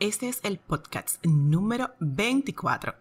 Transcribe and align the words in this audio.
Este 0.00 0.30
es 0.30 0.40
el 0.44 0.56
podcast 0.56 1.22
número 1.26 1.90
24 2.00 2.94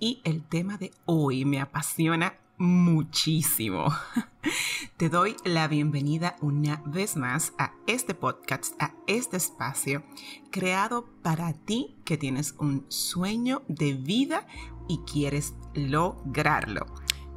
y 0.00 0.20
el 0.24 0.42
tema 0.42 0.78
de 0.78 0.90
hoy 1.04 1.44
me 1.44 1.60
apasiona 1.60 2.34
muchísimo. 2.58 3.86
Te 4.96 5.08
doy 5.08 5.36
la 5.44 5.68
bienvenida 5.68 6.34
una 6.40 6.82
vez 6.84 7.16
más 7.16 7.52
a 7.56 7.72
este 7.86 8.14
podcast, 8.14 8.74
a 8.82 8.92
este 9.06 9.36
espacio 9.36 10.02
creado 10.50 11.06
para 11.22 11.52
ti 11.52 11.94
que 12.04 12.18
tienes 12.18 12.56
un 12.58 12.84
sueño 12.88 13.62
de 13.68 13.92
vida 13.92 14.48
y 14.88 14.98
quieres 15.06 15.54
lograrlo. 15.74 16.84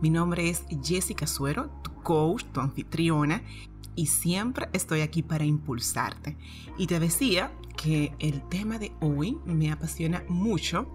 Mi 0.01 0.09
nombre 0.09 0.49
es 0.49 0.63
Jessica 0.83 1.27
Suero, 1.27 1.69
tu 1.83 1.93
coach, 2.01 2.45
tu 2.45 2.61
anfitriona 2.61 3.43
y 3.95 4.07
siempre 4.07 4.69
estoy 4.73 5.01
aquí 5.01 5.23
para 5.23 5.45
impulsarte. 5.45 6.37
Y 6.77 6.87
te 6.87 6.99
decía 6.99 7.51
que 7.75 8.13
el 8.19 8.47
tema 8.49 8.79
de 8.79 8.91
hoy 9.01 9.37
me 9.45 9.71
apasiona 9.71 10.23
mucho 10.27 10.87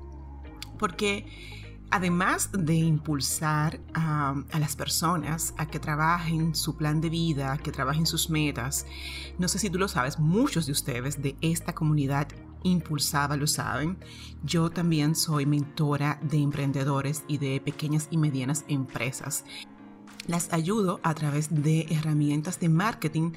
porque 0.78 1.26
además 1.90 2.50
de 2.52 2.74
impulsar 2.74 3.80
a, 3.94 4.34
las 4.58 4.76
personas 4.76 5.54
a 5.56 5.66
que 5.66 5.78
trabajen 5.78 6.54
su 6.54 6.76
plan 6.76 7.00
de 7.00 7.10
vida, 7.10 7.52
a 7.52 7.58
que 7.58 7.72
trabajen 7.72 8.06
sus 8.06 8.30
metas, 8.30 8.86
no 9.38 9.48
sé 9.48 9.58
si 9.58 9.70
tú 9.70 9.78
lo 9.78 9.88
sabes, 9.88 10.18
muchos 10.18 10.66
de 10.66 10.72
ustedes 10.72 11.20
de 11.22 11.36
esta 11.40 11.74
comunidad 11.74 12.28
impulsada 12.62 13.36
lo 13.36 13.46
saben. 13.46 13.98
Yo 14.42 14.70
también 14.70 15.14
soy 15.14 15.46
mentora 15.46 16.18
de 16.22 16.38
emprendedores 16.38 17.24
y 17.28 17.38
de 17.38 17.60
pequeñas 17.60 18.08
y 18.10 18.16
medianas 18.18 18.64
empresas 18.68 19.44
las 20.26 20.52
ayudo 20.52 21.00
a 21.02 21.14
través 21.14 21.48
de 21.50 21.86
herramientas 21.90 22.60
de 22.60 22.68
marketing 22.68 23.32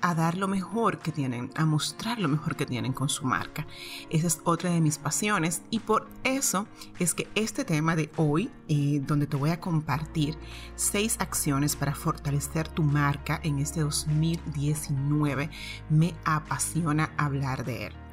a 0.00 0.14
dar 0.14 0.36
lo 0.36 0.46
mejor 0.46 0.98
que 0.98 1.10
tienen, 1.10 1.50
a 1.56 1.64
mostrar 1.64 2.18
lo 2.18 2.28
mejor 2.28 2.54
que 2.56 2.66
tienen 2.66 2.92
con 2.92 3.08
su 3.08 3.24
marca. 3.24 3.66
Esa 4.10 4.26
es 4.26 4.40
otra 4.44 4.70
de 4.70 4.80
mis 4.80 4.98
pasiones 4.98 5.62
y 5.70 5.80
por 5.80 6.08
eso 6.22 6.66
es 6.98 7.14
que 7.14 7.28
este 7.34 7.64
tema 7.64 7.96
de 7.96 8.10
hoy, 8.16 8.50
eh, 8.68 9.00
donde 9.04 9.26
te 9.26 9.36
voy 9.36 9.50
a 9.50 9.60
compartir 9.60 10.36
seis 10.76 11.16
acciones 11.18 11.76
para 11.76 11.94
fortalecer 11.94 12.68
tu 12.68 12.82
marca 12.82 13.40
en 13.42 13.58
este 13.58 13.80
2019, 13.80 15.50
me 15.90 16.14
apasiona 16.24 17.10
hablar 17.16 17.64
de 17.64 17.86
él. 17.86 18.05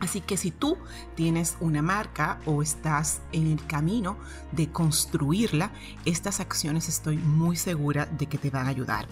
Así 0.00 0.20
que 0.20 0.36
si 0.36 0.50
tú 0.50 0.76
tienes 1.14 1.56
una 1.60 1.80
marca 1.82 2.38
o 2.44 2.62
estás 2.62 3.20
en 3.32 3.50
el 3.50 3.64
camino 3.66 4.16
de 4.52 4.70
construirla, 4.70 5.72
estas 6.04 6.40
acciones 6.40 6.88
estoy 6.88 7.16
muy 7.16 7.56
segura 7.56 8.06
de 8.06 8.26
que 8.26 8.38
te 8.38 8.50
van 8.50 8.66
a 8.66 8.70
ayudar. 8.70 9.06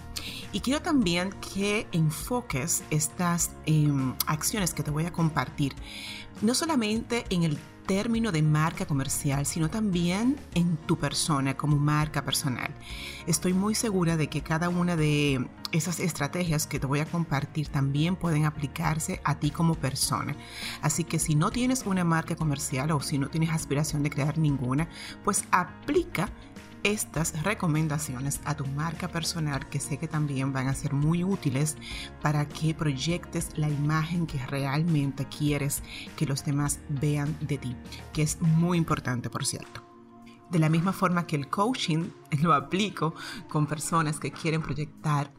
Y 0.51 0.59
quiero 0.59 0.81
también 0.81 1.31
que 1.53 1.87
enfoques 1.91 2.83
estas 2.91 3.51
em, 3.65 4.13
acciones 4.27 4.73
que 4.73 4.83
te 4.83 4.91
voy 4.91 5.05
a 5.05 5.11
compartir, 5.11 5.73
no 6.41 6.53
solamente 6.53 7.25
en 7.29 7.43
el 7.43 7.57
término 7.85 8.31
de 8.31 8.41
marca 8.41 8.85
comercial, 8.85 9.45
sino 9.45 9.69
también 9.69 10.37
en 10.53 10.77
tu 10.77 10.97
persona 10.97 11.55
como 11.55 11.77
marca 11.77 12.23
personal. 12.23 12.71
Estoy 13.27 13.53
muy 13.53 13.75
segura 13.75 14.17
de 14.17 14.27
que 14.27 14.41
cada 14.41 14.69
una 14.69 14.95
de 14.95 15.47
esas 15.71 15.99
estrategias 15.99 16.67
que 16.67 16.79
te 16.79 16.87
voy 16.87 16.99
a 16.99 17.05
compartir 17.05 17.67
también 17.67 18.15
pueden 18.15 18.45
aplicarse 18.45 19.21
a 19.23 19.39
ti 19.39 19.51
como 19.51 19.75
persona. 19.75 20.35
Así 20.81 21.03
que 21.03 21.19
si 21.19 21.35
no 21.35 21.51
tienes 21.51 21.85
una 21.85 22.03
marca 22.03 22.35
comercial 22.35 22.91
o 22.91 23.01
si 23.01 23.17
no 23.17 23.29
tienes 23.29 23.51
aspiración 23.51 24.03
de 24.03 24.09
crear 24.09 24.37
ninguna, 24.37 24.87
pues 25.23 25.45
aplica 25.51 26.29
estas 26.85 27.41
recomendaciones 27.41 28.39
a 28.45 28.53
tu 28.55 28.63
marca 28.67 29.07
personal 29.07 29.67
que 29.69 29.79
sé 29.79 29.97
que 29.97 30.07
también 30.07 30.53
van 30.53 30.67
a 30.67 30.75
ser 30.75 30.93
muy 30.93 31.23
útiles 31.23 31.77
para 32.21 32.47
que 32.47 32.75
proyectes 32.75 33.57
la 33.57 33.67
imagen 33.67 34.27
que 34.27 34.37
realmente 34.45 35.25
quieres 35.25 35.81
que 36.15 36.27
los 36.27 36.45
demás 36.45 36.79
vean 36.89 37.35
de 37.41 37.57
ti, 37.57 37.75
que 38.13 38.21
es 38.21 38.39
muy 38.39 38.77
importante, 38.77 39.31
por 39.31 39.47
cierto. 39.47 39.83
De 40.51 40.59
la 40.59 40.69
misma 40.69 40.93
forma 40.93 41.25
que 41.25 41.35
el 41.35 41.49
coaching 41.49 42.11
lo 42.43 42.53
aplico 42.53 43.15
con 43.49 43.65
personas 43.65 44.19
que 44.19 44.31
quieren 44.31 44.61
proyectar 44.61 45.33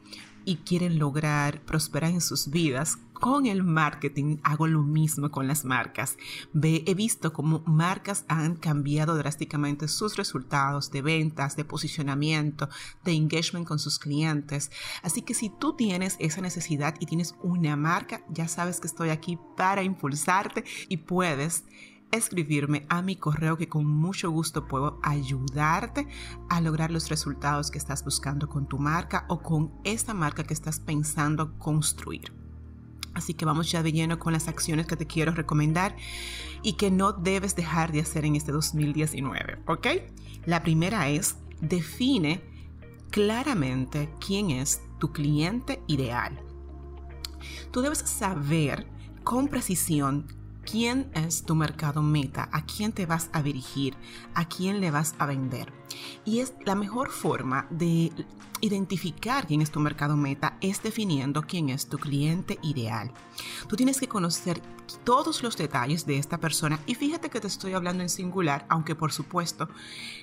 y 0.46 0.56
quieren 0.58 0.98
lograr 0.98 1.60
prosperar 1.62 2.12
en 2.12 2.22
sus 2.22 2.48
vidas, 2.48 2.96
con 3.12 3.46
el 3.46 3.64
marketing 3.64 4.38
hago 4.42 4.66
lo 4.66 4.82
mismo 4.82 5.30
con 5.30 5.48
las 5.48 5.64
marcas. 5.64 6.16
He 6.62 6.94
visto 6.94 7.32
cómo 7.32 7.62
marcas 7.66 8.24
han 8.28 8.56
cambiado 8.56 9.16
drásticamente 9.16 9.88
sus 9.88 10.16
resultados 10.16 10.90
de 10.90 11.02
ventas, 11.02 11.56
de 11.56 11.64
posicionamiento, 11.64 12.68
de 13.04 13.12
engagement 13.12 13.66
con 13.66 13.78
sus 13.78 13.98
clientes. 13.98 14.70
Así 15.02 15.22
que 15.22 15.34
si 15.34 15.50
tú 15.50 15.74
tienes 15.74 16.16
esa 16.20 16.40
necesidad 16.40 16.94
y 17.00 17.06
tienes 17.06 17.34
una 17.42 17.74
marca, 17.74 18.22
ya 18.28 18.46
sabes 18.46 18.78
que 18.80 18.86
estoy 18.86 19.08
aquí 19.08 19.38
para 19.56 19.82
impulsarte 19.82 20.64
y 20.88 20.98
puedes 20.98 21.64
escribirme 22.12 22.86
a 22.88 23.02
mi 23.02 23.16
correo 23.16 23.56
que 23.56 23.68
con 23.68 23.86
mucho 23.86 24.30
gusto 24.30 24.66
puedo 24.66 24.98
ayudarte 25.02 26.06
a 26.48 26.60
lograr 26.60 26.90
los 26.90 27.08
resultados 27.08 27.70
que 27.70 27.78
estás 27.78 28.04
buscando 28.04 28.48
con 28.48 28.66
tu 28.66 28.78
marca 28.78 29.24
o 29.28 29.40
con 29.42 29.72
esta 29.84 30.14
marca 30.14 30.44
que 30.44 30.54
estás 30.54 30.80
pensando 30.80 31.58
construir. 31.58 32.32
Así 33.14 33.32
que 33.32 33.46
vamos 33.46 33.70
ya 33.70 33.82
de 33.82 33.92
lleno 33.92 34.18
con 34.18 34.34
las 34.34 34.46
acciones 34.46 34.86
que 34.86 34.96
te 34.96 35.06
quiero 35.06 35.32
recomendar 35.32 35.96
y 36.62 36.74
que 36.74 36.90
no 36.90 37.12
debes 37.12 37.56
dejar 37.56 37.90
de 37.90 38.00
hacer 38.00 38.26
en 38.26 38.36
este 38.36 38.52
2019, 38.52 39.62
¿ok? 39.66 39.86
La 40.44 40.62
primera 40.62 41.08
es 41.08 41.36
define 41.60 42.42
claramente 43.10 44.10
quién 44.24 44.50
es 44.50 44.82
tu 44.98 45.12
cliente 45.12 45.80
ideal. 45.86 46.38
Tú 47.70 47.80
debes 47.80 48.00
saber 48.00 48.86
con 49.24 49.48
precisión 49.48 50.26
quién 50.70 51.10
es 51.14 51.44
tu 51.44 51.54
mercado 51.54 52.02
meta, 52.02 52.48
a 52.52 52.66
quién 52.66 52.92
te 52.92 53.06
vas 53.06 53.30
a 53.32 53.42
dirigir, 53.42 53.96
a 54.34 54.46
quién 54.46 54.80
le 54.80 54.90
vas 54.90 55.14
a 55.18 55.26
vender. 55.26 55.72
Y 56.24 56.40
es 56.40 56.52
la 56.64 56.74
mejor 56.74 57.10
forma 57.10 57.66
de 57.70 58.12
identificar 58.60 59.46
quién 59.46 59.60
es 59.60 59.70
tu 59.70 59.80
mercado 59.80 60.16
meta 60.16 60.56
es 60.60 60.82
definiendo 60.82 61.42
quién 61.42 61.68
es 61.68 61.88
tu 61.88 61.98
cliente 61.98 62.58
ideal. 62.62 63.12
Tú 63.68 63.76
tienes 63.76 64.00
que 64.00 64.08
conocer 64.08 64.60
todos 65.04 65.42
los 65.42 65.56
detalles 65.56 66.06
de 66.06 66.18
esta 66.18 66.38
persona 66.38 66.80
y 66.86 66.94
fíjate 66.94 67.28
que 67.28 67.40
te 67.40 67.46
estoy 67.46 67.74
hablando 67.74 68.02
en 68.02 68.08
singular, 68.08 68.66
aunque 68.68 68.94
por 68.94 69.12
supuesto 69.12 69.68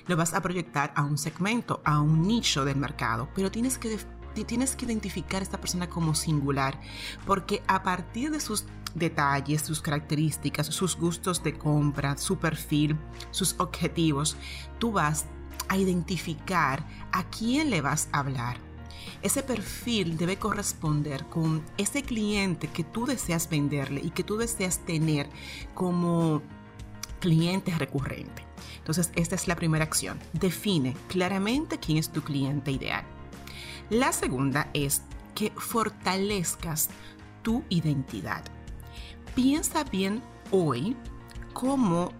lo 0.06 0.16
vas 0.16 0.34
a 0.34 0.42
proyectar 0.42 0.92
a 0.96 1.02
un 1.02 1.18
segmento, 1.18 1.80
a 1.84 2.00
un 2.00 2.22
nicho 2.22 2.64
del 2.64 2.76
mercado, 2.76 3.28
pero 3.34 3.50
tienes 3.50 3.78
que 3.78 3.98
tienes 4.46 4.74
que 4.74 4.84
identificar 4.84 5.40
a 5.40 5.44
esta 5.44 5.60
persona 5.60 5.88
como 5.88 6.16
singular, 6.16 6.80
porque 7.24 7.62
a 7.68 7.84
partir 7.84 8.32
de 8.32 8.40
sus 8.40 8.64
detalles, 8.94 9.62
sus 9.62 9.80
características, 9.80 10.66
sus 10.66 10.96
gustos 10.96 11.42
de 11.42 11.54
compra, 11.54 12.16
su 12.16 12.38
perfil, 12.38 12.96
sus 13.30 13.54
objetivos, 13.58 14.36
tú 14.78 14.92
vas 14.92 15.26
a 15.68 15.76
identificar 15.76 16.86
a 17.12 17.24
quién 17.24 17.70
le 17.70 17.80
vas 17.80 18.08
a 18.12 18.20
hablar. 18.20 18.56
Ese 19.22 19.42
perfil 19.42 20.16
debe 20.16 20.38
corresponder 20.38 21.26
con 21.26 21.62
ese 21.76 22.02
cliente 22.02 22.68
que 22.68 22.84
tú 22.84 23.06
deseas 23.06 23.48
venderle 23.48 24.00
y 24.02 24.10
que 24.10 24.24
tú 24.24 24.36
deseas 24.36 24.78
tener 24.80 25.28
como 25.74 26.42
cliente 27.20 27.74
recurrente. 27.76 28.44
Entonces, 28.78 29.10
esta 29.14 29.34
es 29.34 29.48
la 29.48 29.56
primera 29.56 29.84
acción. 29.84 30.18
Define 30.34 30.94
claramente 31.08 31.78
quién 31.78 31.98
es 31.98 32.10
tu 32.10 32.22
cliente 32.22 32.70
ideal. 32.70 33.04
La 33.90 34.12
segunda 34.12 34.68
es 34.74 35.02
que 35.34 35.50
fortalezcas 35.56 36.90
tu 37.42 37.64
identidad. 37.68 38.44
Piensa 39.34 39.82
bien 39.82 40.22
hoy 40.52 40.96
cómo 41.54 42.12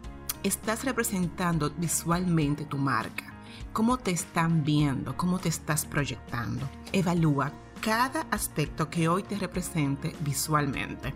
estás 0.42 0.84
representando 0.84 1.70
visualmente 1.70 2.64
tu 2.64 2.76
marca, 2.76 3.32
cómo 3.72 3.98
te 3.98 4.10
están 4.10 4.64
viendo, 4.64 5.16
cómo 5.16 5.38
te 5.38 5.48
estás 5.48 5.86
proyectando. 5.86 6.69
Evalúa 6.91 7.53
cada 7.80 8.22
aspecto 8.32 8.91
que 8.91 9.06
hoy 9.08 9.22
te 9.22 9.38
represente 9.38 10.12
visualmente. 10.22 11.14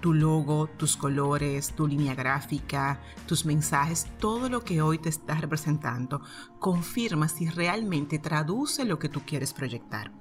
Tu 0.00 0.14
logo, 0.14 0.68
tus 0.68 0.96
colores, 0.96 1.72
tu 1.74 1.88
línea 1.88 2.14
gráfica, 2.14 3.00
tus 3.26 3.44
mensajes, 3.44 4.06
todo 4.20 4.48
lo 4.48 4.62
que 4.62 4.80
hoy 4.80 4.98
te 4.98 5.08
está 5.08 5.34
representando, 5.34 6.22
confirma 6.60 7.26
si 7.26 7.48
realmente 7.48 8.20
traduce 8.20 8.84
lo 8.84 9.00
que 9.00 9.08
tú 9.08 9.22
quieres 9.26 9.52
proyectar. 9.52 10.12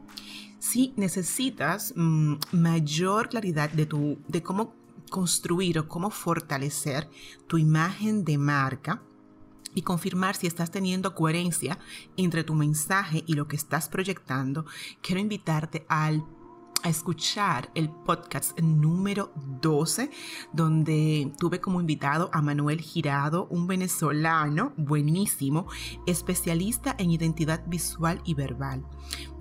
Si 0.58 0.94
necesitas 0.98 1.94
mm, 1.96 2.36
mayor 2.54 3.30
claridad 3.30 3.70
de, 3.70 3.86
tu, 3.86 4.20
de 4.28 4.42
cómo 4.42 4.81
construir 5.12 5.78
o 5.78 5.88
cómo 5.88 6.10
fortalecer 6.10 7.08
tu 7.46 7.60
imagen 7.60 8.24
de 8.24 8.40
marca 8.40 9.04
y 9.76 9.84
confirmar 9.84 10.36
si 10.36 10.48
estás 10.48 10.72
teniendo 10.72 11.14
coherencia 11.14 11.78
entre 12.18 12.44
tu 12.44 12.56
mensaje 12.56 13.24
y 13.28 13.34
lo 13.34 13.48
que 13.48 13.58
estás 13.58 13.90
proyectando, 13.90 14.66
quiero 15.02 15.22
invitarte 15.22 15.86
al 15.88 16.24
a 16.84 16.90
escuchar 16.90 17.70
el 17.76 17.90
podcast 17.90 18.60
número 18.60 19.32
12, 19.62 20.10
donde 20.52 21.32
tuve 21.38 21.60
como 21.60 21.80
invitado 21.80 22.30
a 22.34 22.42
Manuel 22.42 22.82
Girado, 22.82 23.48
un 23.52 23.68
venezolano 23.68 24.74
buenísimo, 24.78 25.68
especialista 26.08 26.96
en 26.98 27.12
identidad 27.12 27.64
visual 27.68 28.22
y 28.26 28.34
verbal. 28.34 28.84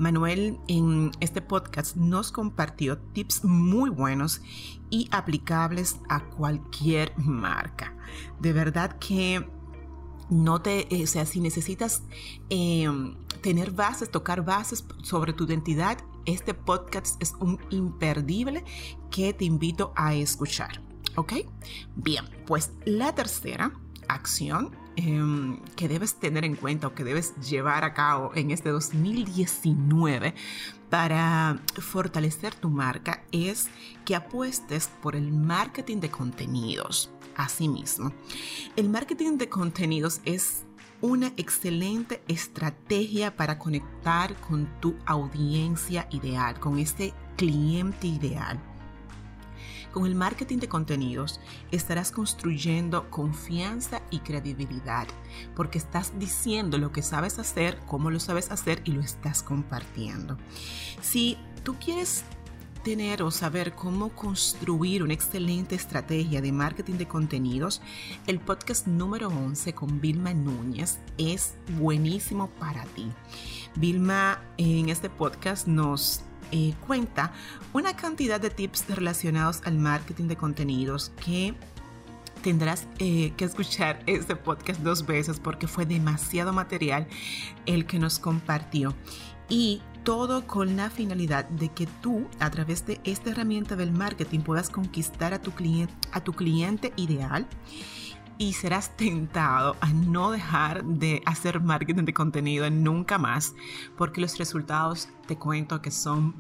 Manuel 0.01 0.59
en 0.67 1.11
este 1.21 1.43
podcast 1.43 1.95
nos 1.95 2.33
compartió 2.33 2.97
tips 2.97 3.45
muy 3.45 3.91
buenos 3.91 4.41
y 4.89 5.09
aplicables 5.13 6.01
a 6.09 6.25
cualquier 6.25 7.13
marca. 7.19 7.95
De 8.41 8.55
verdad 8.55 8.97
que 8.99 9.47
no 10.31 10.63
te, 10.63 10.87
eh, 10.95 11.05
o 11.05 11.07
sea, 11.07 11.27
si 11.27 11.39
necesitas 11.41 12.03
em, 12.49 13.15
tener 13.43 13.73
bases, 13.73 14.11
tocar 14.11 14.43
bases 14.43 14.87
sobre 15.03 15.35
tu 15.35 15.45
identidad, 15.45 15.99
este 16.25 16.55
podcast 16.55 17.23
es 17.23 17.35
un 17.39 17.59
imperdible 17.69 18.65
que 19.11 19.35
te 19.35 19.45
invito 19.45 19.93
a 19.97 20.15
escuchar. 20.15 20.81
¿Ok? 21.17 21.35
Bien, 21.97 22.25
pues 22.47 22.73
la 22.87 23.15
tercera 23.15 23.79
acción 24.09 24.80
em, 25.07 25.61
que 25.77 25.89
debes 25.89 26.15
tener 26.15 26.45
en 26.45 26.57
cuenta 26.57 26.87
o 26.87 26.95
que 26.95 27.05
debes 27.05 27.35
llevar 27.37 27.85
a 27.85 27.95
cabo 27.95 28.33
en 28.35 28.51
este 28.51 28.71
2019 28.71 30.35
para 30.91 31.61
fortalecer 31.79 32.55
tu 32.55 32.69
marca 32.69 33.23
es 33.33 33.69
que 34.05 34.17
apuestes 34.17 34.89
por 35.03 35.17
el 35.17 35.33
marketing 35.33 35.99
de 35.99 36.11
contenidos. 36.11 37.11
Asimismo, 37.37 38.13
el 38.77 38.91
marketing 38.91 39.39
de 39.39 39.49
contenidos 39.49 40.21
es 40.25 40.65
una 41.01 41.29
excelente 41.37 42.23
estrategia 42.29 43.35
para 43.35 43.59
conectar 43.59 44.35
con 44.41 44.69
tu 44.81 44.97
audiencia 45.07 46.07
ideal, 46.11 46.59
con 46.61 46.79
este 46.79 47.15
cliente 47.37 48.07
ideal. 48.07 48.70
Con 49.93 50.07
el 50.07 50.15
marketing 50.15 50.59
de 50.59 50.69
contenidos 50.69 51.41
estarás 51.71 52.13
construyendo 52.13 53.11
confianza 53.11 54.03
y 54.11 54.21
credibilidad 54.21 55.07
porque 55.57 55.79
estás 55.79 56.13
diciendo 56.19 56.79
lo 56.79 56.93
que 56.93 57.03
sabes 57.03 57.39
hacer, 57.39 57.79
cómo 57.87 58.11
lo 58.11 58.21
sabes 58.21 58.51
hacer 58.51 58.83
y 58.85 58.93
lo 58.93 59.01
estás 59.01 59.43
compartiendo. 59.43 60.37
Si 61.01 61.37
tú 61.65 61.77
quieres 61.79 62.25
tener 62.83 63.23
o 63.23 63.31
saber 63.31 63.75
cómo 63.75 64.11
construir 64.11 65.03
una 65.03 65.13
excelente 65.13 65.75
estrategia 65.75 66.41
de 66.41 66.53
marketing 66.53 66.95
de 66.95 67.09
contenidos, 67.09 67.83
el 68.27 68.41
podcast 68.41 68.87
número 68.87 69.29
11 69.29 69.75
con 69.75 70.01
Vilma 70.01 70.33
Núñez 70.33 70.99
es 71.19 71.55
buenísimo 71.79 72.49
para 72.59 72.85
ti. 72.85 73.11
Vilma 73.77 74.43
en 74.57 74.89
este 74.89 75.11
podcast 75.11 75.67
nos 75.67 76.23
cuenta 76.87 77.33
una 77.73 77.95
cantidad 77.97 78.41
de 78.41 78.51
tips 78.51 78.87
relacionados 78.89 79.61
al 79.65 79.79
marketing 79.79 80.29
de 80.29 80.37
contenidos 80.37 81.13
que 81.25 81.55
tendrás 82.43 82.87
eh, 82.99 83.33
que 83.37 83.45
escuchar 83.45 84.03
este 84.07 84.37
podcast 84.37 84.81
dos 84.81 85.07
veces 85.07 85.41
porque 85.41 85.67
fue 85.67 85.87
demasiado 85.87 86.53
material 86.53 87.07
el 87.67 87.87
que 87.87 87.99
nos 87.99 88.19
compartió. 88.19 88.95
Y 89.49 89.83
todo 90.05 90.47
con 90.47 90.77
la 90.77 90.91
finalidad 90.91 91.45
de 91.49 91.69
que 91.69 91.87
tú, 91.87 92.27
a 92.39 92.51
través 92.51 92.87
de 92.87 93.01
esta 93.05 93.31
herramienta 93.31 93.77
del 93.77 93.93
marketing, 93.93 94.41
puedas 94.41 94.71
conquistar 94.71 95.35
a 95.35 95.43
tu 95.43 95.53
cliente, 95.53 95.93
a 96.13 96.23
tu 96.23 96.33
cliente 96.33 96.93
ideal 96.97 97.47
y 98.41 98.55
serás 98.55 98.97
tentado 98.97 99.77
a 99.83 99.93
no 99.93 100.31
dejar 100.31 100.83
de 100.83 101.21
hacer 101.27 101.61
marketing 101.61 102.05
de 102.05 102.15
contenido 102.15 102.71
nunca 102.71 103.19
más, 103.19 103.55
porque 103.99 104.23
los 104.23 104.39
resultados 104.39 105.11
te 105.27 105.37
cuento 105.37 105.83
que 105.83 105.91
son 105.91 106.35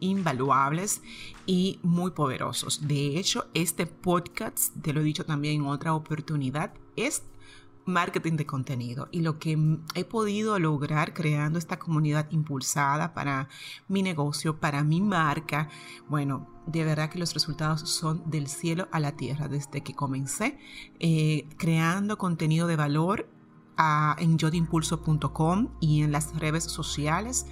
invaluables 0.00 1.00
y 1.46 1.80
muy 1.82 2.10
poderosos. 2.10 2.86
De 2.86 3.18
hecho, 3.18 3.46
este 3.54 3.86
podcast, 3.86 4.76
te 4.82 4.92
lo 4.92 5.00
he 5.00 5.04
dicho 5.04 5.24
también 5.24 5.62
en 5.62 5.66
otra 5.66 5.94
oportunidad, 5.94 6.74
es 6.94 7.22
marketing 7.86 8.36
de 8.36 8.46
contenido 8.46 9.08
y 9.10 9.20
lo 9.20 9.38
que 9.38 9.58
he 9.94 10.04
podido 10.04 10.58
lograr 10.58 11.14
creando 11.14 11.58
esta 11.58 11.78
comunidad 11.78 12.30
impulsada 12.30 13.14
para 13.14 13.48
mi 13.88 14.02
negocio, 14.02 14.58
para 14.58 14.82
mi 14.84 15.00
marca, 15.00 15.68
bueno, 16.08 16.48
de 16.66 16.84
verdad 16.84 17.10
que 17.10 17.18
los 17.18 17.34
resultados 17.34 17.80
son 17.88 18.28
del 18.30 18.48
cielo 18.48 18.88
a 18.90 19.00
la 19.00 19.12
tierra 19.12 19.48
desde 19.48 19.82
que 19.82 19.94
comencé 19.94 20.58
eh, 20.98 21.48
creando 21.58 22.16
contenido 22.16 22.66
de 22.66 22.76
valor 22.76 23.28
en 24.18 24.38
yodimpulso.com 24.38 25.68
y 25.80 26.02
en 26.02 26.12
las 26.12 26.38
redes 26.38 26.64
sociales, 26.64 27.46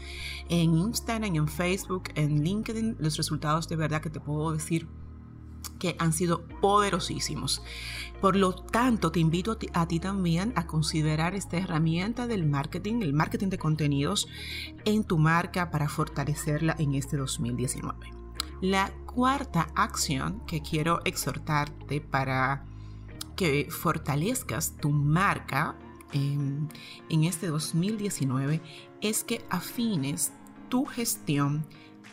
en 0.49 0.77
Instagram, 0.77 1.35
en 1.35 1.49
Facebook, 1.49 2.05
en 2.15 2.45
LinkedIn, 2.45 2.97
los 3.01 3.17
resultados 3.17 3.69
de 3.69 3.77
verdad 3.77 4.01
que 4.01 4.11
te 4.11 4.21
puedo 4.21 4.53
decir 4.53 4.87
que 5.83 5.97
han 5.99 6.13
sido 6.13 6.47
poderosísimos. 6.61 7.61
Por 8.21 8.37
lo 8.37 8.55
tanto, 8.55 9.11
te 9.11 9.19
invito 9.19 9.59
a 9.73 9.89
ti, 9.89 9.99
también 9.99 10.53
a 10.55 10.69
considerar 10.69 11.35
esta 11.35 11.57
herramienta 11.57 12.29
del 12.29 12.47
marketing, 12.47 13.03
el 13.03 13.13
marketing 13.13 13.49
de 13.49 13.59
contenidos 13.59 14.29
en 14.85 15.03
tu 15.03 15.19
marca 15.19 15.73
para 15.73 15.89
fortalecerla 15.89 16.77
en 16.79 16.95
este 16.95 17.17
2019. 17.17 18.13
La 18.61 18.93
cuarta 19.07 19.71
acción 19.75 20.47
que 20.47 20.63
quiero 20.63 21.01
exhortarte 21.05 22.01
para 22.01 22.65
que 23.35 23.67
fortalezcas 23.69 24.77
tu 24.77 24.91
marca 24.91 25.77
en, 26.13 26.69
en 27.09 27.25
este 27.25 27.49
2019 27.49 28.63
es 29.01 29.25
que 29.25 29.45
afines 29.51 30.33
tu 30.69 30.85
gestión 30.85 31.67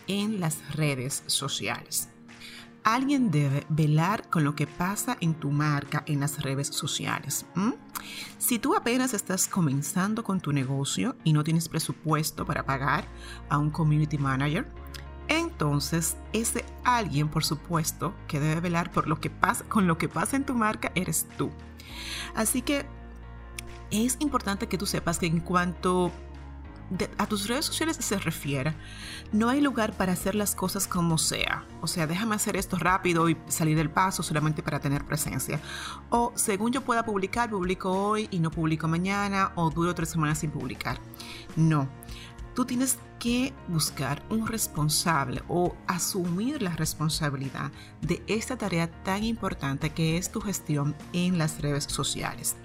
en 0.07 0.39
las 0.39 0.75
redes 0.75 1.21
sociales. 1.27 2.09
Alguien 2.89 3.29
debe 3.29 3.67
velar 3.69 4.27
con 4.31 4.43
lo 4.43 4.55
que 4.55 4.65
pasa 4.65 5.15
en 5.21 5.35
tu 5.35 5.51
marca 5.51 6.03
en 6.07 6.21
las 6.21 6.41
redes 6.41 6.69
sociales. 6.69 7.45
Si 8.39 8.57
tú 8.57 8.75
apenas 8.75 9.13
estás 9.13 9.47
comenzando 9.47 10.23
con 10.23 10.41
tu 10.41 10.51
negocio 10.51 11.15
y 11.23 11.33
no 11.33 11.43
tienes 11.43 11.69
presupuesto 11.69 12.47
para 12.47 12.65
pagar 12.65 13.05
a 13.47 13.59
un 13.59 13.69
community 13.69 14.17
manager, 14.17 14.67
entonces 15.27 16.17
ese 16.33 16.65
alguien, 16.83 17.29
por 17.29 17.45
supuesto, 17.45 18.15
que 18.27 18.39
debe 18.39 18.59
velar 18.59 18.91
por 18.91 19.07
lo 19.07 19.21
que 19.21 19.29
pasa 19.29 19.65
con 19.65 19.85
lo 19.85 19.99
que 19.99 20.09
pasa 20.09 20.35
en 20.35 20.45
tu 20.47 20.55
marca 20.55 20.91
eres 20.95 21.27
tú. 21.37 21.51
Así 22.33 22.63
que 22.63 22.87
es 23.91 24.17
importante 24.19 24.67
que 24.67 24.79
tú 24.79 24.87
sepas 24.87 25.19
que 25.19 25.27
en 25.27 25.41
cuanto 25.41 26.11
a 27.17 27.27
tus 27.27 27.47
redes 27.47 27.65
sociales 27.65 27.97
se 27.99 28.17
refiere, 28.17 28.73
no 29.31 29.49
hay 29.49 29.61
lugar 29.61 29.93
para 29.93 30.13
hacer 30.13 30.35
las 30.35 30.55
cosas 30.55 30.87
como 30.87 31.17
sea. 31.17 31.65
O 31.81 31.87
sea, 31.87 32.07
déjame 32.07 32.35
hacer 32.35 32.55
esto 32.55 32.77
rápido 32.77 33.29
y 33.29 33.37
salir 33.47 33.77
del 33.77 33.89
paso 33.89 34.23
solamente 34.23 34.63
para 34.63 34.79
tener 34.79 35.05
presencia. 35.05 35.59
O 36.09 36.31
según 36.35 36.71
yo 36.71 36.81
pueda 36.81 37.05
publicar, 37.05 37.49
publico 37.49 37.91
hoy 37.91 38.27
y 38.31 38.39
no 38.39 38.51
publico 38.51 38.87
mañana 38.87 39.51
o 39.55 39.69
duro 39.69 39.93
tres 39.93 40.09
semanas 40.09 40.39
sin 40.39 40.51
publicar. 40.51 40.99
No. 41.55 41.87
Tú 42.55 42.65
tienes 42.65 42.97
que 43.19 43.53
buscar 43.67 44.23
un 44.29 44.47
responsable 44.47 45.43
o 45.47 45.75
asumir 45.87 46.61
la 46.61 46.71
responsabilidad 46.71 47.71
de 48.01 48.23
esta 48.27 48.57
tarea 48.57 48.89
tan 49.03 49.23
importante 49.23 49.91
que 49.91 50.17
es 50.17 50.31
tu 50.31 50.41
gestión 50.41 50.95
en 51.13 51.37
las 51.37 51.61
redes 51.61 51.85
sociales. 51.85 52.55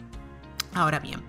Ahora 0.75 0.99
bien, 0.99 1.23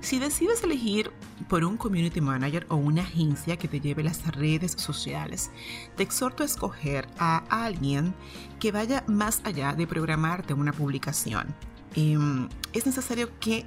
si 0.00 0.18
decides 0.18 0.62
elegir 0.62 1.10
por 1.48 1.64
un 1.64 1.76
community 1.76 2.20
manager 2.20 2.66
o 2.68 2.76
una 2.76 3.02
agencia 3.02 3.56
que 3.56 3.68
te 3.68 3.80
lleve 3.80 4.02
las 4.02 4.26
redes 4.34 4.72
sociales, 4.72 5.50
te 5.96 6.02
exhorto 6.02 6.42
a 6.42 6.46
escoger 6.46 7.08
a 7.18 7.38
alguien 7.64 8.14
que 8.58 8.72
vaya 8.72 9.04
más 9.06 9.40
allá 9.44 9.72
de 9.72 9.86
programarte 9.86 10.54
una 10.54 10.72
publicación. 10.72 11.54
Em, 11.94 12.48
es 12.72 12.86
necesario 12.86 13.30
que 13.40 13.66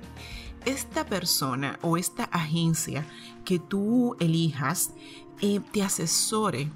esta 0.66 1.06
persona 1.06 1.80
o 1.82 1.98
esta 1.98 2.26
agencia 2.26 3.06
que 3.46 3.60
tú 3.60 4.16
elijas 4.20 4.92
eh, 5.42 5.62
te 5.72 5.84
asesore 5.84 6.70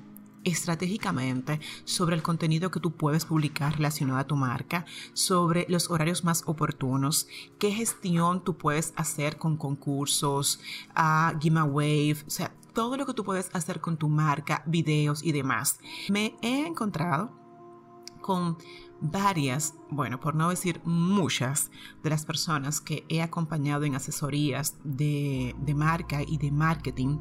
estratégicamente 0.43 1.59
sobre 1.85 2.15
el 2.15 2.23
contenido 2.23 2.71
que 2.71 2.79
tú 2.79 2.91
puedes 2.91 3.25
publicar 3.25 3.75
relacionado 3.75 4.19
a 4.19 4.27
tu 4.27 4.35
marca, 4.35 4.85
sobre 5.13 5.65
los 5.69 5.89
horarios 5.89 6.23
más 6.23 6.43
oportunos, 6.45 7.27
qué 7.59 7.71
gestión 7.71 8.43
tú 8.43 8.57
puedes 8.57 8.93
hacer 8.95 9.37
con 9.37 9.57
concursos, 9.57 10.59
uh, 10.97 11.37
giveaway, 11.39 12.13
o 12.13 12.29
sea, 12.29 12.53
todo 12.73 12.97
lo 12.97 13.05
que 13.05 13.13
tú 13.13 13.23
puedes 13.23 13.49
hacer 13.53 13.79
con 13.79 13.97
tu 13.97 14.09
marca, 14.09 14.63
videos 14.65 15.23
y 15.23 15.31
demás. 15.31 15.79
Me 16.09 16.35
he 16.41 16.65
encontrado 16.65 17.42
con 18.23 18.57
varias, 19.03 19.75
bueno, 19.91 20.19
por 20.19 20.33
no 20.33 20.49
decir 20.49 20.81
muchas, 20.85 21.69
de 22.01 22.09
las 22.09 22.25
personas 22.25 22.79
que 22.79 23.05
he 23.09 23.21
acompañado 23.21 23.83
en 23.83 23.95
asesorías 23.95 24.77
de, 24.83 25.53
marca 25.75 26.23
y 26.23 26.37
de 26.37 26.49
marketing, 26.51 27.19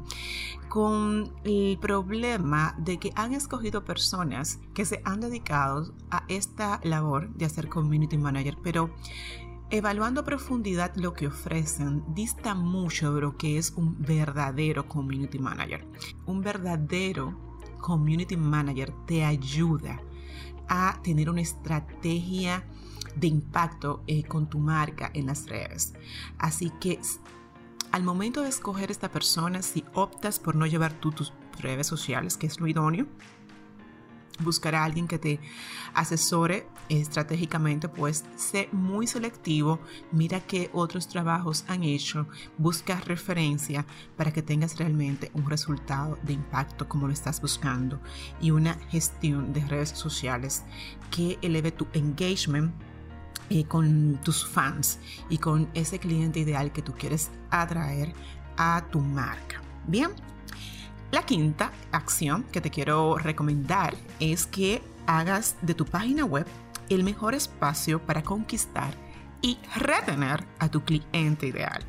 con 0.69 1.33
el 1.43 1.77
problema 1.77 2.75
de 2.79 2.97
que 2.97 3.11
han 3.15 3.33
escogido 3.33 3.83
personas 3.83 4.59
que 4.73 4.85
se 4.85 5.01
han 5.03 5.19
dedicado 5.19 5.93
a 6.09 6.23
esta 6.29 6.79
labor 6.83 7.29
de 7.35 7.45
hacer 7.45 7.67
community 7.67 8.17
manager, 8.17 8.57
pero 8.63 8.95
evaluando 9.69 10.21
a 10.21 10.23
profundidad 10.23 10.95
lo 10.95 11.13
que 11.13 11.27
ofrecen, 11.27 12.03
dista 12.15 12.55
mucho 12.55 13.13
de 13.13 13.21
lo 13.21 13.37
que 13.37 13.57
es 13.57 13.71
un 13.75 14.01
verdadero 14.01 14.87
community 14.87 15.37
manager. 15.37 15.85
Un 16.25 16.41
verdadero 16.41 17.37
community 17.81 18.37
manager 18.37 18.93
te 19.05 19.25
ayuda 19.25 19.99
a 20.67 20.99
tener 21.03 21.29
una 21.29 21.41
estrategia 21.41 22.63
de 23.15 23.27
impacto 23.27 24.03
eh, 24.07 24.23
con 24.23 24.49
tu 24.49 24.59
marca 24.59 25.11
en 25.13 25.27
las 25.27 25.47
redes. 25.47 25.93
Así 26.37 26.71
que 26.79 26.99
al 27.91 28.03
momento 28.03 28.41
de 28.41 28.49
escoger 28.49 28.89
esta 28.89 29.11
persona, 29.11 29.61
si 29.61 29.83
optas 29.93 30.39
por 30.39 30.55
no 30.55 30.65
llevar 30.65 30.93
tú 30.93 31.11
tus 31.11 31.31
redes 31.59 31.85
sociales, 31.85 32.37
que 32.37 32.47
es 32.47 32.59
lo 32.59 32.67
idóneo, 32.67 33.05
buscar 34.39 34.75
a 34.75 34.83
alguien 34.83 35.07
que 35.07 35.19
te 35.19 35.39
asesore 35.93 36.67
estratégicamente, 36.89 37.87
pues 37.87 38.25
sé 38.35 38.69
muy 38.71 39.07
selectivo, 39.07 39.79
mira 40.11 40.39
qué 40.41 40.69
otros 40.73 41.07
trabajos 41.07 41.65
han 41.67 41.83
hecho, 41.83 42.27
busca 42.57 42.99
referencia 43.01 43.85
para 44.17 44.31
que 44.31 44.41
tengas 44.41 44.77
realmente 44.77 45.31
un 45.33 45.49
resultado 45.49 46.17
de 46.23 46.33
impacto 46.33 46.87
como 46.87 47.07
lo 47.07 47.13
estás 47.13 47.41
buscando. 47.41 47.99
Y 48.41 48.51
una 48.51 48.75
gestión 48.89 49.53
de 49.53 49.65
redes 49.65 49.89
sociales 49.89 50.63
que 51.11 51.37
eleve 51.41 51.71
tu 51.71 51.87
engagement 51.93 52.73
eh, 53.49 53.65
con 53.65 54.19
tus 54.23 54.45
fans 54.47 54.99
y 55.29 55.37
con 55.37 55.69
ese 55.73 55.99
cliente 55.99 56.39
ideal 56.39 56.71
que 56.71 56.81
tú 56.81 56.93
quieres 56.93 57.29
atraer 57.49 58.13
a 58.57 58.85
tu 58.89 58.99
marca. 58.99 59.61
Bien, 59.87 60.11
la 61.13 61.23
quinta 61.23 61.71
acción 61.91 62.41
que 62.51 62.59
te 62.59 62.71
quiero 62.71 63.19
recomendar 63.19 63.93
es 64.19 64.47
que 64.47 64.81
hagas 65.05 65.55
de 65.61 65.75
tu 65.75 65.85
página 65.85 66.25
web 66.25 66.47
el 66.89 67.03
mejor 67.03 67.35
espacio 67.35 68.03
para 68.03 68.23
conquistar 68.23 68.95
y 69.39 69.59
retener 69.75 70.43
a 70.57 70.69
tu 70.69 70.83
cliente 70.83 71.45
ideal. 71.45 71.83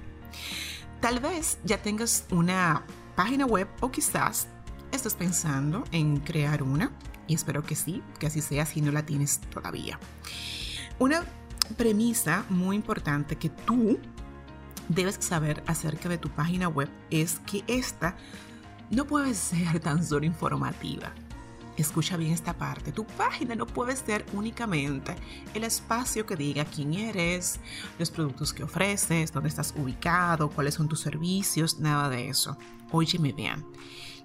Tal 1.00 1.20
vez 1.20 1.56
ya 1.64 1.78
tengas 1.78 2.26
una 2.30 2.84
página 3.16 3.46
web 3.46 3.66
o 3.80 3.90
quizás 3.90 4.46
estés 4.92 5.14
pensando 5.14 5.84
en 5.90 6.18
crear 6.18 6.62
una 6.62 6.92
y 7.26 7.34
espero 7.34 7.62
que 7.62 7.76
sí, 7.76 8.02
que 8.18 8.26
así 8.26 8.42
sea 8.42 8.66
si 8.66 8.82
no 8.82 8.92
la 8.92 9.06
tienes 9.06 9.40
todavía. 9.40 9.98
Una 10.98 11.24
premisa 11.78 12.44
muy 12.50 12.76
importante 12.76 13.36
que 13.36 13.48
tú 13.48 13.98
debes 14.90 15.16
saber 15.20 15.62
acerca 15.66 16.10
de 16.10 16.18
tu 16.18 16.28
página 16.28 16.68
web 16.68 16.90
es 17.10 17.40
que 17.46 17.64
esta 17.68 18.16
no 18.90 19.06
puede 19.06 19.34
ser 19.34 19.80
tan 19.80 20.04
solo 20.04 20.26
informativa. 20.26 21.12
Escucha 21.76 22.16
bien 22.16 22.32
esta 22.32 22.54
parte. 22.54 22.92
Tu 22.92 23.04
página 23.04 23.56
no 23.56 23.66
puede 23.66 23.96
ser 23.96 24.24
únicamente 24.32 25.16
el 25.54 25.64
espacio 25.64 26.24
que 26.24 26.36
diga 26.36 26.64
quién 26.64 26.94
eres, 26.94 27.58
los 27.98 28.10
productos 28.10 28.52
que 28.52 28.62
ofreces, 28.62 29.32
dónde 29.32 29.48
estás 29.48 29.74
ubicado, 29.76 30.50
cuáles 30.50 30.74
son 30.74 30.88
tus 30.88 31.00
servicios, 31.00 31.80
nada 31.80 32.08
de 32.08 32.28
eso. 32.28 32.56
Óyeme 32.92 33.32
bien. 33.32 33.66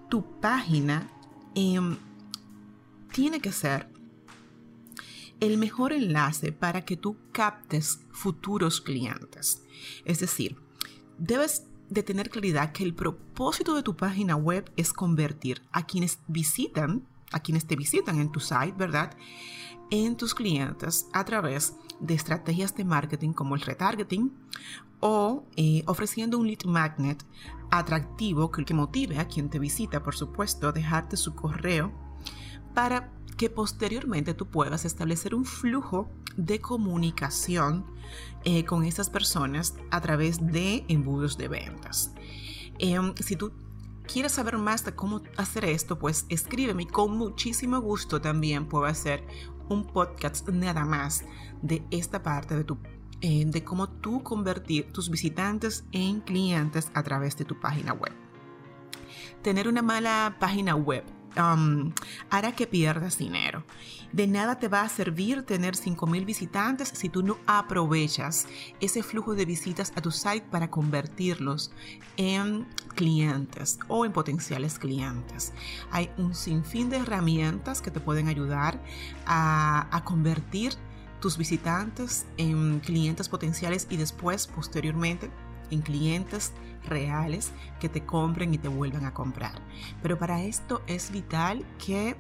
Tu 0.10 0.24
página 0.40 1.10
em, 1.56 1.98
tiene 3.12 3.40
que 3.40 3.52
ser 3.52 3.90
el 5.40 5.58
mejor 5.58 5.94
enlace 5.94 6.52
para 6.52 6.86
que 6.86 6.98
tú 6.98 7.18
captes 7.32 8.02
futuros 8.12 8.82
clientes. 8.82 9.64
Es 10.06 10.20
decir, 10.20 10.58
debes 11.18 11.66
de 11.90 12.04
tener 12.04 12.30
claridad 12.30 12.72
que 12.72 12.84
el 12.84 12.94
propósito 12.94 13.76
de 13.76 13.84
tu 13.84 13.96
página 13.96 14.36
web 14.36 14.72
es 14.76 14.94
convertir 14.94 15.64
a 15.72 15.86
quienes 15.86 16.20
visitan, 16.28 17.08
a 17.32 17.40
quienes 17.40 17.66
te 17.66 17.76
visitan 17.76 18.20
en 18.20 18.32
tu 18.32 18.40
site, 18.40 18.74
¿verdad? 18.78 19.16
En 19.90 20.16
tus 20.16 20.36
clientes 20.36 21.08
a 21.14 21.26
través 21.26 21.76
de 22.00 22.14
estrategias 22.14 22.76
de 22.76 22.86
marketing 22.86 23.34
como 23.34 23.56
el 23.56 23.62
retargeting 23.62 24.32
o 25.00 25.46
eh, 25.56 25.84
ofreciendo 25.88 26.38
un 26.38 26.48
lead 26.48 26.66
magnet 26.66 27.26
atractivo 27.72 28.52
que, 28.52 28.66
que 28.66 28.74
motive 28.74 29.20
a 29.20 29.28
quien 29.28 29.50
te 29.50 29.60
visita, 29.60 30.04
por 30.04 30.16
supuesto, 30.16 30.68
a 30.68 30.72
dejarte 30.72 31.18
su 31.18 31.34
correo 31.34 31.92
para 32.74 33.12
que 33.38 33.50
posteriormente 33.50 34.34
tú 34.34 34.48
puedas 34.48 34.86
establecer 34.86 35.34
un 35.34 35.46
flujo 35.46 36.10
de 36.46 36.60
comunicación 36.60 37.86
eh, 38.44 38.64
con 38.66 38.86
esas 38.86 39.10
personas 39.10 39.76
a 39.92 40.02
través 40.02 40.46
de 40.46 40.86
embudos 40.88 41.38
de 41.38 41.48
ventas. 41.48 42.14
Em, 42.80 43.14
si 43.16 43.36
tú 43.36 43.52
quieres 44.12 44.32
saber 44.32 44.58
más 44.58 44.86
de 44.86 44.96
cómo 44.96 45.22
hacer 45.38 45.66
esto, 45.66 46.00
pues 46.00 46.26
escríbeme 46.30 46.88
con 46.88 47.18
muchísimo 47.18 47.80
gusto 47.82 48.22
también 48.22 48.68
puedo 48.68 48.86
hacer 48.86 49.24
un 49.68 49.86
podcast 49.86 50.48
nada 50.50 50.86
más 50.86 51.24
de 51.62 51.84
esta 51.92 52.24
parte 52.24 52.56
de 52.56 52.64
tu 52.64 52.78
eh, 53.22 53.44
de 53.46 53.66
cómo 53.66 53.90
tú 53.90 54.24
convertir 54.24 54.94
tus 54.94 55.10
visitantes 55.10 55.84
en 55.92 56.22
clientes 56.22 56.90
a 56.94 57.04
través 57.04 57.36
de 57.36 57.44
tu 57.44 57.60
página 57.60 57.92
web. 57.92 58.14
Tener 59.42 59.68
una 59.68 59.82
mala 59.82 60.38
página 60.40 60.74
web 60.74 61.04
Hará 61.36 62.52
que 62.56 62.68
pierdas 62.68 63.18
dinero. 63.18 63.64
De 64.12 64.26
nada 64.26 64.58
te 64.58 64.68
va 64.68 64.82
a 64.82 64.90
servir 64.90 65.44
tener 65.44 65.76
5.000 65.76 66.26
visitantes 66.26 66.90
si 66.90 67.10
tú 67.10 67.22
no 67.22 67.38
aprovechas 67.46 68.48
ese 68.80 69.04
flujo 69.04 69.36
de 69.36 69.46
visitas 69.46 69.94
a 69.96 70.02
tu 70.02 70.12
site 70.12 70.48
para 70.50 70.72
convertirlos 70.72 71.72
en 72.18 72.68
clientes 72.96 73.78
o 73.88 74.06
en 74.06 74.12
potenciales 74.12 74.80
clientes. 74.80 75.54
Hay 75.92 76.10
un 76.18 76.34
sinfín 76.34 76.90
de 76.90 76.98
herramientas 76.98 77.82
que 77.82 77.92
te 77.92 78.00
pueden 78.00 78.28
ayudar 78.28 78.82
a 79.26 80.02
convertir 80.06 80.74
tus 81.20 81.38
visitantes 81.38 82.26
en 82.38 82.80
clientes 82.80 83.30
potenciales 83.30 83.86
y 83.90 83.98
después, 83.98 84.48
posteriormente, 84.48 85.30
en 85.72 85.82
clientes 85.82 86.54
reales 86.86 87.52
que 87.80 87.90
te 87.90 88.06
compren 88.06 88.54
y 88.54 88.58
te 88.58 88.68
vuelvan 88.68 89.06
a 89.06 89.14
comprar. 89.14 89.54
Pero 90.02 90.18
para 90.18 90.42
esto 90.44 90.82
es 90.88 91.12
vital 91.12 91.66
que 91.84 92.16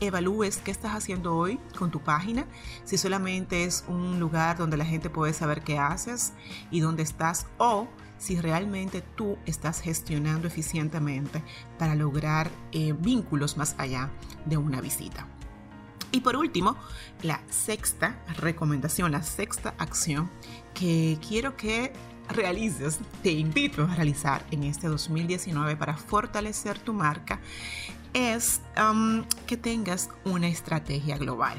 evalúes 0.00 0.58
qué 0.58 0.70
estás 0.70 0.94
haciendo 0.94 1.34
hoy 1.36 1.58
con 1.78 1.90
tu 1.90 2.00
página, 2.00 2.46
si 2.84 2.98
solamente 2.98 3.64
es 3.64 3.84
un 3.88 4.20
lugar 4.20 4.58
donde 4.58 4.76
la 4.76 4.84
gente 4.84 5.10
puede 5.10 5.32
saber 5.32 5.62
qué 5.62 5.78
haces 5.78 6.32
y 6.70 6.80
dónde 6.80 7.02
estás 7.02 7.46
o 7.58 7.88
si 8.18 8.40
realmente 8.40 9.02
tú 9.02 9.38
estás 9.46 9.80
gestionando 9.80 10.48
eficientemente 10.48 11.42
para 11.78 11.94
lograr 11.94 12.50
eh, 12.72 12.94
vínculos 12.98 13.56
más 13.56 13.74
allá 13.78 14.10
de 14.46 14.56
una 14.56 14.80
visita. 14.80 15.26
Y 16.12 16.20
por 16.20 16.36
último, 16.36 16.76
la 17.22 17.42
sexta 17.50 18.18
recomendación, 18.38 19.12
la 19.12 19.22
sexta 19.22 19.74
acción 19.78 20.30
que 20.72 21.18
quiero 21.26 21.56
que 21.56 21.92
realices, 22.28 22.98
te 23.22 23.32
invito 23.32 23.84
a 23.84 23.94
realizar 23.94 24.44
en 24.50 24.64
este 24.64 24.88
2019 24.88 25.76
para 25.76 25.96
fortalecer 25.96 26.78
tu 26.78 26.92
marca 26.92 27.40
es 28.16 28.62
um, 28.80 29.24
que 29.46 29.58
tengas 29.58 30.08
una 30.24 30.48
estrategia 30.48 31.18
global. 31.18 31.58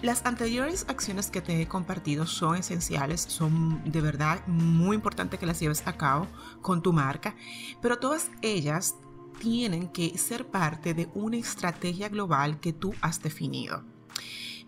Las 0.00 0.24
anteriores 0.24 0.86
acciones 0.88 1.30
que 1.30 1.40
te 1.40 1.60
he 1.60 1.68
compartido 1.68 2.26
son 2.26 2.56
esenciales, 2.56 3.20
son 3.20 3.82
de 3.90 4.00
verdad 4.00 4.46
muy 4.46 4.94
importantes 4.94 5.38
que 5.38 5.46
las 5.46 5.60
lleves 5.60 5.86
a 5.86 5.96
cabo 5.96 6.26
con 6.62 6.82
tu 6.82 6.92
marca, 6.92 7.34
pero 7.82 7.98
todas 7.98 8.30
ellas 8.40 8.94
tienen 9.38 9.88
que 9.88 10.16
ser 10.16 10.46
parte 10.46 10.94
de 10.94 11.08
una 11.14 11.36
estrategia 11.36 12.08
global 12.08 12.60
que 12.60 12.72
tú 12.72 12.94
has 13.02 13.22
definido. 13.22 13.84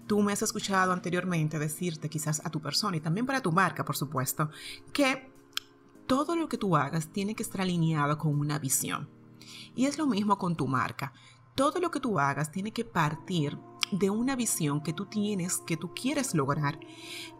Tú 0.08 0.22
me 0.22 0.32
has 0.32 0.40
escuchado 0.42 0.92
anteriormente 0.92 1.58
decirte 1.58 2.08
quizás 2.08 2.40
a 2.42 2.50
tu 2.50 2.60
persona 2.60 2.96
y 2.96 3.00
también 3.00 3.26
para 3.26 3.42
tu 3.42 3.52
marca, 3.52 3.84
por 3.84 3.94
supuesto, 3.94 4.48
que 4.92 5.30
todo 6.06 6.34
lo 6.34 6.48
que 6.48 6.56
tú 6.56 6.76
hagas 6.76 7.08
tiene 7.12 7.34
que 7.34 7.42
estar 7.42 7.60
alineado 7.60 8.16
con 8.16 8.36
una 8.38 8.58
visión. 8.58 9.10
Y 9.76 9.84
es 9.84 9.98
lo 9.98 10.06
mismo 10.06 10.38
con 10.38 10.56
tu 10.56 10.66
marca. 10.66 11.12
Todo 11.54 11.78
lo 11.78 11.90
que 11.90 12.00
tú 12.00 12.18
hagas 12.18 12.50
tiene 12.50 12.72
que 12.72 12.86
partir 12.86 13.58
de 13.92 14.08
una 14.08 14.34
visión 14.34 14.82
que 14.82 14.94
tú 14.94 15.04
tienes, 15.06 15.58
que 15.58 15.76
tú 15.76 15.92
quieres 15.94 16.34
lograr 16.34 16.80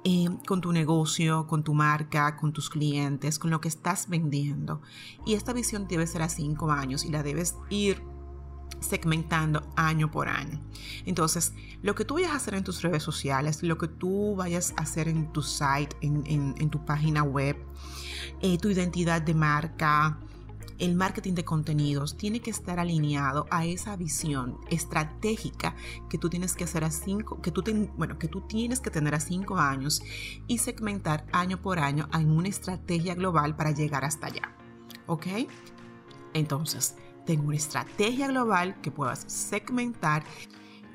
eh, 0.04 0.28
con 0.46 0.60
tu 0.60 0.70
negocio, 0.70 1.46
con 1.46 1.64
tu 1.64 1.72
marca, 1.72 2.37
con 2.37 2.52
tus 2.52 2.68
clientes, 2.68 3.38
con 3.38 3.50
lo 3.50 3.62
que 3.62 3.68
estás 3.68 4.10
vendiendo. 4.10 4.82
Y 5.25 5.34
esta 5.34 5.54
visión 5.54 5.88
debe 5.88 6.06
ser 6.06 6.20
a 6.20 6.28
cinco 6.28 6.70
años 6.70 7.06
y 7.06 7.08
la 7.08 7.22
debes 7.22 7.56
ir 7.70 8.02
segmentando 8.80 9.66
año 9.76 10.11
por 10.11 10.28
año. 10.28 10.61
Entonces, 11.04 11.52
lo 11.82 11.94
que 11.94 12.04
tú 12.04 12.14
vayas 12.14 12.32
a 12.32 12.37
hacer 12.37 12.54
en 12.54 12.64
tus 12.64 12.82
redes 12.82 13.02
sociales, 13.02 13.62
lo 13.62 13.78
que 13.78 13.88
tú 13.88 14.37
vayas 14.37 14.75
a 14.76 14.82
hacer 14.82 15.08
en 15.08 15.32
tu 15.32 15.42
site, 15.42 15.97
en, 16.00 16.70
tu 16.70 16.85
página 16.85 17.23
web, 17.23 17.56
eh, 18.40 18.58
tu 18.58 18.68
identidad 18.68 19.23
de 19.23 19.35
marca, 19.35 20.18
el 20.78 20.94
marketing 20.94 21.35
de 21.35 21.44
contenidos 21.44 22.16
tiene 22.16 22.40
que 22.40 22.50
estar 22.50 22.78
alineado 22.78 23.47
a 23.50 23.66
esa 23.66 23.97
visión 23.97 24.58
estratégica 24.70 25.75
que 26.08 26.18
tú 26.18 26.30
tienes 26.30 26.54
que 26.54 26.64
hacer 26.64 26.85
a 26.85 26.90
cinco, 26.90 27.40
que 27.42 27.50
tú, 27.50 27.62
bueno, 27.97 28.18
que 28.18 28.28
tú 28.28 28.42
tienes 28.42 28.80
que 28.80 28.90
tener 28.90 29.14
a 29.14 29.20
cinco 29.20 29.58
años 29.58 30.02
y 30.47 30.58
segmentar 30.58 31.26
año 31.32 31.61
por 31.61 31.80
año 31.80 32.08
en 32.12 32.30
una 32.30 32.49
estrategia 32.49 33.14
global 33.14 33.56
para 33.56 33.73
llegar 33.73 34.04
hasta 34.04 34.28
allá. 34.28 34.54
¿Ok? 35.06 35.26
Entonces, 36.35 36.97
tengo 37.28 37.49
una 37.49 37.56
estrategia 37.56 38.26
global 38.26 38.80
que 38.80 38.90
puedas 38.90 39.26
segmentar 39.26 40.25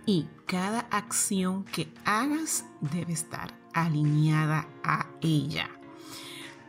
y 0.08 0.28
cada 0.48 0.80
acción 0.90 1.64
que 1.64 1.94
hagas 2.06 2.66
debe 2.82 3.14
estar 3.14 3.56
alineada 3.72 4.68
a 4.84 5.06
ella. 5.22 5.70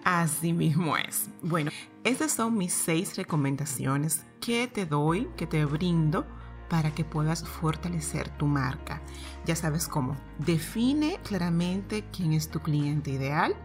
Así 0.04 0.52
mismo 0.52 0.98
es. 0.98 1.30
Bueno, 1.40 1.70
Estas 2.04 2.32
son 2.32 2.58
mis 2.58 2.74
seis 2.74 3.16
recomendaciones 3.16 4.26
que 4.38 4.68
te 4.68 4.84
doy, 4.84 5.30
que 5.38 5.46
te 5.46 5.64
brindo 5.64 6.26
para 6.68 6.94
que 6.94 7.02
puedas 7.02 7.48
fortalecer 7.48 8.28
tu 8.36 8.44
marca. 8.44 9.00
Ya 9.46 9.56
sabes 9.56 9.88
cómo. 9.88 10.14
Define 10.40 11.18
claramente 11.22 12.04
quién 12.12 12.34
es 12.34 12.50
tu 12.50 12.60
cliente 12.60 13.12
ideal, 13.12 13.56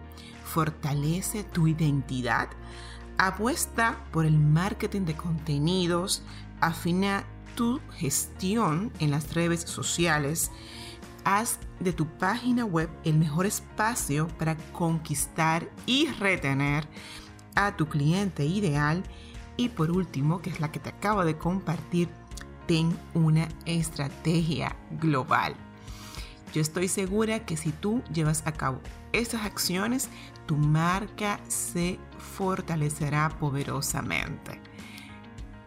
fortalece 0.46 1.44
tu 1.44 1.68
identidad, 1.68 2.48
apuesta 3.20 3.98
por 4.12 4.26
el 4.26 4.40
marketing 4.40 5.02
de 5.02 5.14
contenidos, 5.14 6.24
afina 6.62 7.26
tu 7.56 7.82
gestión 7.92 8.92
en 9.00 9.12
las 9.12 9.34
redes 9.34 9.62
sociales, 9.62 10.52
haz 11.26 11.60
de 11.82 11.92
tu 11.92 12.08
página 12.08 12.64
web 12.64 12.90
el 13.04 13.18
mejor 13.18 13.46
espacio 13.46 14.30
para 14.40 14.56
conquistar 14.72 15.70
y 15.86 16.08
retener 16.08 16.88
a 17.56 17.76
tu 17.76 17.88
cliente 17.88 18.46
ideal 18.46 19.04
y 19.58 19.68
por 19.68 19.92
último, 19.92 20.42
que 20.42 20.50
es 20.50 20.62
la 20.62 20.72
que 20.72 20.80
te 20.80 20.88
acabo 20.88 21.26
de 21.26 21.38
compartir, 21.38 22.08
ten 22.68 22.98
una 23.14 23.50
estrategia 23.66 24.78
global. 25.02 25.54
Yo 26.54 26.62
estoy 26.62 26.88
segura 26.88 27.46
que 27.46 27.58
si 27.58 27.72
tú 27.72 28.02
llevas 28.14 28.44
a 28.46 28.52
cabo 28.52 28.82
estas 29.14 29.46
acciones, 29.46 30.10
tu 30.46 30.56
marca 30.56 31.40
se 31.48 32.00
fortalecerá 32.18 33.30
poderosamente. 33.40 34.62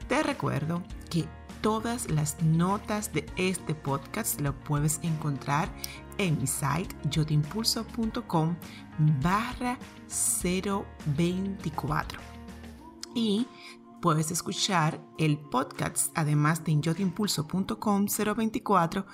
Te 0.08 0.22
recuerdo 0.22 0.82
que 1.10 1.26
todas 1.60 2.10
las 2.10 2.42
notas 2.42 3.12
de 3.12 3.26
este 3.36 3.74
podcast 3.74 4.40
lo 4.40 4.58
puedes 4.58 4.98
encontrar 5.02 5.68
en 6.18 6.38
mi 6.38 6.46
site 6.46 6.94
yotimpulso.com 7.10 8.56
barra 9.22 9.78
024. 11.16 12.20
Y 13.14 13.46
Puedes 14.02 14.32
escuchar 14.32 15.00
el 15.16 15.38
podcast, 15.38 16.10
además 16.16 16.64
de 16.64 16.72
en 16.72 16.82
yotimpulso.com 16.82 18.06
024, 18.08 19.06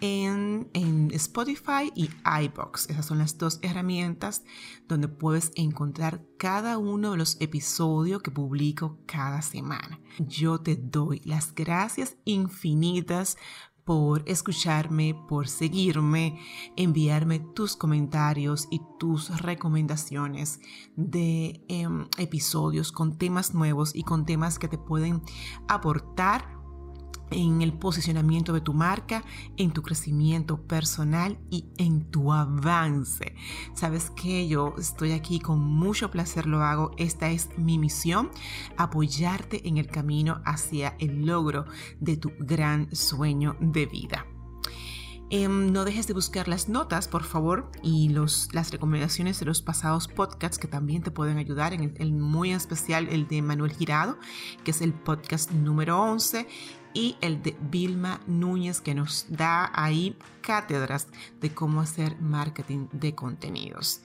en, 0.00 0.68
en, 0.72 0.93
Spotify 1.16 1.92
y 1.94 2.10
iBox. 2.44 2.90
Esas 2.90 3.06
son 3.06 3.18
las 3.18 3.38
dos 3.38 3.58
herramientas 3.62 4.44
donde 4.88 5.08
puedes 5.08 5.52
encontrar 5.54 6.24
cada 6.38 6.78
uno 6.78 7.12
de 7.12 7.16
los 7.16 7.36
episodios 7.40 8.22
que 8.22 8.30
publico 8.30 8.98
cada 9.06 9.42
semana. 9.42 10.00
Yo 10.18 10.60
te 10.60 10.76
doy 10.76 11.20
las 11.24 11.54
gracias 11.54 12.16
infinitas 12.24 13.36
por 13.84 14.22
escucharme, 14.26 15.14
por 15.28 15.46
seguirme, 15.46 16.40
enviarme 16.76 17.38
tus 17.38 17.76
comentarios 17.76 18.66
y 18.70 18.80
tus 18.98 19.40
recomendaciones 19.42 20.60
de 20.96 21.64
em, 21.68 22.06
episodios 22.16 22.92
con 22.92 23.18
temas 23.18 23.54
nuevos 23.54 23.94
y 23.94 24.02
con 24.02 24.24
temas 24.24 24.58
que 24.58 24.68
te 24.68 24.78
pueden 24.78 25.22
aportar 25.68 26.53
en 27.30 27.62
el 27.62 27.72
posicionamiento 27.72 28.52
de 28.52 28.60
tu 28.60 28.72
marca, 28.72 29.24
en 29.56 29.72
tu 29.72 29.82
crecimiento 29.82 30.60
personal 30.60 31.38
y 31.50 31.66
en 31.78 32.10
tu 32.10 32.32
avance. 32.32 33.34
Sabes 33.74 34.10
que 34.10 34.48
yo 34.48 34.74
estoy 34.78 35.12
aquí 35.12 35.40
con 35.40 35.60
mucho 35.60 36.10
placer, 36.10 36.46
lo 36.46 36.62
hago. 36.62 36.92
Esta 36.96 37.30
es 37.30 37.50
mi 37.56 37.78
misión, 37.78 38.30
apoyarte 38.76 39.66
en 39.68 39.78
el 39.78 39.86
camino 39.86 40.40
hacia 40.44 40.96
el 40.98 41.26
logro 41.26 41.66
de 42.00 42.16
tu 42.16 42.32
gran 42.38 42.94
sueño 42.94 43.56
de 43.60 43.86
vida. 43.86 44.26
Em, 45.36 45.72
no 45.72 45.84
dejes 45.84 46.06
de 46.06 46.14
buscar 46.14 46.46
las 46.46 46.68
notas, 46.68 47.08
por 47.08 47.24
favor, 47.24 47.68
y 47.82 48.08
los, 48.10 48.54
las 48.54 48.70
recomendaciones 48.70 49.40
de 49.40 49.46
los 49.46 49.62
pasados 49.62 50.06
podcasts 50.06 50.58
que 50.58 50.68
también 50.68 51.02
te 51.02 51.10
pueden 51.10 51.38
ayudar, 51.38 51.72
en 51.72 51.92
el, 51.98 52.12
muy 52.12 52.52
especial 52.52 53.08
el 53.08 53.26
de 53.26 53.42
Manuel 53.42 53.72
Girado, 53.72 54.16
que 54.62 54.70
es 54.70 54.80
el 54.80 54.92
podcast 54.92 55.50
número 55.50 56.00
11, 56.00 56.46
y 56.92 57.16
el 57.20 57.42
de 57.42 57.56
Vilma 57.62 58.20
Núñez, 58.28 58.80
que 58.80 58.94
nos 58.94 59.26
da 59.28 59.72
ahí 59.74 60.16
cátedras 60.40 61.08
de 61.40 61.52
cómo 61.52 61.80
hacer 61.80 62.16
marketing 62.20 62.86
de 62.92 63.16
contenidos. 63.16 64.02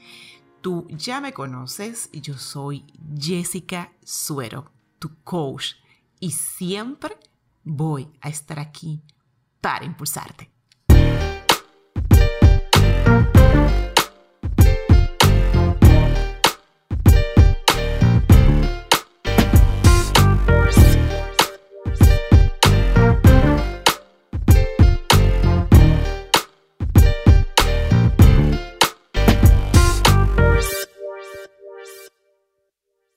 Tú 0.61 0.87
ya 0.89 1.21
me 1.21 1.31
conoces, 1.31 2.09
yo 2.11 2.39
soy 2.39 2.87
Jessica 3.15 3.93
Suero, 4.03 4.71
tu 4.97 5.13
coach, 5.23 5.73
y 6.19 6.31
siempre 6.31 7.19
voy 7.63 8.09
a 8.19 8.29
estar 8.29 8.57
aquí 8.57 9.03
para 9.61 9.85
impulsarte. 9.85 10.49